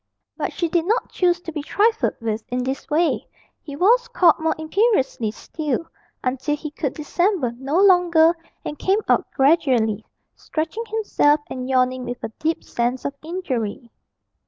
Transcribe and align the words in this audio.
But 0.35 0.51
she 0.51 0.67
did 0.67 0.85
not 0.87 1.11
choose 1.11 1.41
to 1.41 1.51
be 1.51 1.61
trifled 1.61 2.15
with 2.19 2.43
in 2.49 2.63
this 2.63 2.89
way: 2.89 3.27
he 3.61 3.75
was 3.75 4.07
called 4.07 4.39
more 4.39 4.55
imperiously 4.57 5.29
still, 5.29 5.85
until 6.23 6.55
he 6.55 6.71
could 6.71 6.95
dissemble 6.95 7.51
no 7.59 7.79
longer 7.79 8.35
and 8.65 8.79
came 8.79 9.01
out 9.07 9.29
gradually, 9.35 10.03
stretching 10.35 10.85
himself 10.87 11.41
and 11.51 11.69
yawning 11.69 12.05
with 12.05 12.23
a 12.23 12.29
deep 12.39 12.63
sense 12.63 13.05
of 13.05 13.13
injury. 13.23 13.91